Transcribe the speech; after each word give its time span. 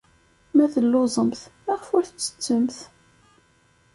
Ma 0.55 0.65
telluẓemt, 0.73 1.41
maɣef 1.65 1.87
ur 1.95 2.03
tettettemt? 2.05 2.77